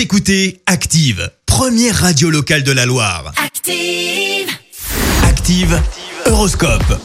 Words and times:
Vous 0.00 0.04
écoutez 0.04 0.62
Active, 0.64 1.30
première 1.44 1.94
radio 1.94 2.30
locale 2.30 2.62
de 2.62 2.72
la 2.72 2.86
Loire. 2.86 3.34
Active. 3.36 4.48
Active, 5.24 5.78
Horoscope. 6.24 6.98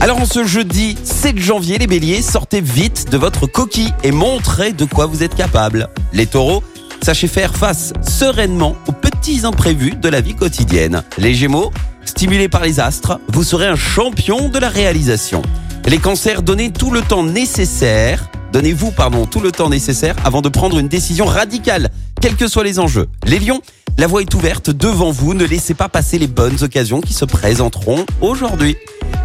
Alors 0.00 0.16
en 0.16 0.24
ce 0.24 0.42
jeudi 0.42 0.96
7 1.04 1.36
janvier, 1.38 1.76
les 1.76 1.86
béliers, 1.86 2.22
sortez 2.22 2.62
vite 2.62 3.10
de 3.10 3.18
votre 3.18 3.46
coquille 3.46 3.92
et 4.02 4.12
montrez 4.12 4.72
de 4.72 4.86
quoi 4.86 5.04
vous 5.04 5.22
êtes 5.22 5.34
capable. 5.34 5.90
Les 6.14 6.24
taureaux, 6.24 6.62
sachez 7.02 7.28
faire 7.28 7.54
face 7.54 7.92
sereinement 8.00 8.76
aux 8.88 8.92
petits 8.92 9.44
imprévus 9.44 9.96
de 9.96 10.08
la 10.08 10.22
vie 10.22 10.34
quotidienne. 10.34 11.04
Les 11.18 11.34
gémeaux, 11.34 11.70
stimulés 12.06 12.48
par 12.48 12.62
les 12.62 12.80
astres, 12.80 13.20
vous 13.28 13.44
serez 13.44 13.66
un 13.66 13.76
champion 13.76 14.48
de 14.48 14.58
la 14.58 14.70
réalisation. 14.70 15.42
Les 15.84 15.98
cancers, 15.98 16.42
donnez 16.42 16.72
tout 16.72 16.92
le 16.92 17.02
temps 17.02 17.24
nécessaire, 17.24 18.30
donnez-vous 18.54 18.90
pardon, 18.92 19.26
tout 19.26 19.40
le 19.40 19.52
temps 19.52 19.68
nécessaire 19.68 20.16
avant 20.24 20.40
de 20.40 20.48
prendre 20.48 20.78
une 20.78 20.88
décision 20.88 21.26
radicale, 21.26 21.90
quels 22.22 22.36
que 22.36 22.46
soient 22.46 22.62
les 22.62 22.78
enjeux. 22.78 23.08
Les 23.26 23.40
lions, 23.40 23.60
la 23.98 24.06
voie 24.06 24.22
est 24.22 24.32
ouverte 24.32 24.70
devant 24.70 25.10
vous, 25.10 25.34
ne 25.34 25.44
laissez 25.44 25.74
pas 25.74 25.88
passer 25.88 26.18
les 26.18 26.28
bonnes 26.28 26.62
occasions 26.62 27.00
qui 27.00 27.14
se 27.14 27.24
présenteront 27.24 28.06
aujourd'hui. 28.20 28.76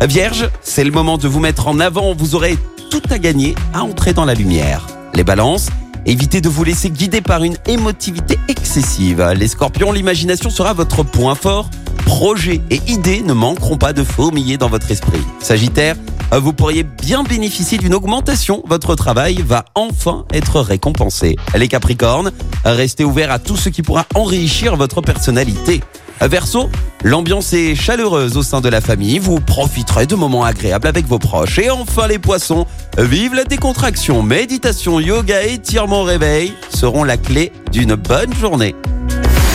Vierge, 0.01 0.49
c'est 0.63 0.83
le 0.83 0.89
moment 0.89 1.19
de 1.19 1.27
vous 1.27 1.39
mettre 1.39 1.67
en 1.67 1.79
avant, 1.79 2.15
vous 2.15 2.33
aurez 2.33 2.57
tout 2.89 3.03
à 3.11 3.19
gagner 3.19 3.53
à 3.71 3.83
entrer 3.83 4.13
dans 4.13 4.25
la 4.25 4.33
lumière. 4.33 4.87
Les 5.13 5.23
balances, 5.23 5.67
évitez 6.07 6.41
de 6.41 6.49
vous 6.49 6.63
laisser 6.63 6.89
guider 6.89 7.21
par 7.21 7.43
une 7.43 7.57
émotivité 7.67 8.39
excessive. 8.47 9.23
Les 9.37 9.47
scorpions, 9.47 9.91
l'imagination 9.91 10.49
sera 10.49 10.73
votre 10.73 11.03
point 11.03 11.35
fort. 11.35 11.69
Projets 12.05 12.61
et 12.71 12.81
idées 12.87 13.21
ne 13.21 13.33
manqueront 13.33 13.77
pas 13.77 13.93
de 13.93 14.03
fourmiller 14.03 14.57
dans 14.57 14.69
votre 14.69 14.89
esprit. 14.89 15.21
Sagittaire, 15.39 15.95
vous 16.31 16.51
pourriez 16.51 16.83
bien 16.83 17.23
bénéficier 17.23 17.77
d'une 17.77 17.93
augmentation. 17.93 18.61
Votre 18.67 18.95
travail 18.95 19.41
va 19.45 19.65
enfin 19.75 20.25
être 20.33 20.59
récompensé. 20.59 21.37
Les 21.55 21.67
Capricornes, 21.67 22.31
restez 22.65 23.03
ouverts 23.03 23.31
à 23.31 23.39
tout 23.39 23.57
ce 23.57 23.69
qui 23.69 23.81
pourra 23.81 24.05
enrichir 24.15 24.75
votre 24.75 25.01
personnalité. 25.01 25.81
Verseau, 26.21 26.69
l'ambiance 27.03 27.53
est 27.53 27.75
chaleureuse 27.75 28.37
au 28.37 28.43
sein 28.43 28.59
de 28.59 28.69
la 28.69 28.81
famille, 28.81 29.19
vous 29.19 29.39
profiterez 29.39 30.07
de 30.07 30.15
moments 30.15 30.43
agréables 30.43 30.87
avec 30.87 31.05
vos 31.05 31.19
proches. 31.19 31.59
Et 31.59 31.69
enfin 31.69 32.07
les 32.07 32.19
poissons, 32.19 32.65
vive 32.97 33.35
la 33.35 33.43
décontraction, 33.43 34.23
méditation, 34.23 34.99
yoga, 34.99 35.43
étirement, 35.43 36.03
réveil 36.03 36.53
seront 36.73 37.03
la 37.03 37.17
clé 37.17 37.51
d'une 37.71 37.95
bonne 37.95 38.33
journée. 38.33 38.75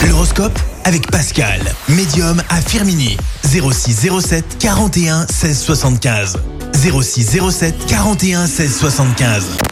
L'horoscope 0.08 0.58
avec 0.84 1.10
Pascal, 1.10 1.60
médium 1.88 2.42
à 2.48 2.60
Firmini. 2.60 3.16
06 3.44 4.08
07 4.20 4.58
41 4.58 5.26
16 5.28 5.60
75. 5.60 6.38
06 6.74 7.38
07 7.50 7.86
41 7.86 8.46
16 8.46 8.76
75. 8.78 9.71